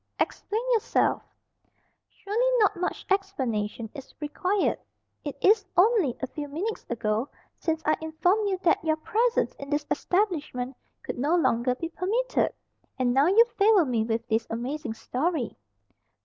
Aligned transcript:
"Explain 0.19 0.63
yourself." 0.71 1.21
"Surely 2.09 2.57
not 2.57 2.75
much 2.75 3.05
explanation 3.11 3.87
is 3.93 4.15
required. 4.19 4.79
It 5.23 5.37
is 5.41 5.63
only 5.77 6.17
a 6.19 6.25
few 6.25 6.47
minutes 6.47 6.87
ago 6.89 7.29
since 7.59 7.83
I 7.85 7.95
informed 8.01 8.49
you 8.49 8.57
that 8.63 8.83
your 8.83 8.95
presence 8.95 9.53
in 9.59 9.69
this 9.69 9.85
establishment 9.91 10.75
could 11.03 11.19
no 11.19 11.35
longer 11.35 11.75
be 11.75 11.89
permitted, 11.89 12.51
and 12.97 13.13
now 13.13 13.27
you 13.27 13.45
favour 13.59 13.85
me 13.85 14.03
with 14.03 14.27
this 14.27 14.47
amazing 14.49 14.95
story." 14.95 15.55